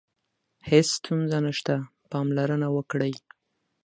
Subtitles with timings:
[0.69, 1.73] هیڅ ستونزه نشته،
[2.11, 3.13] پاملرنه وکړئ.